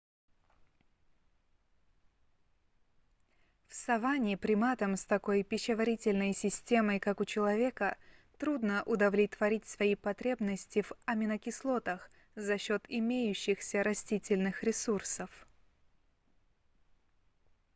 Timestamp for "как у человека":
6.99-7.95